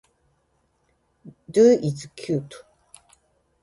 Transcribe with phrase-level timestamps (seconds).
[1.53, 2.55] Dog is cute.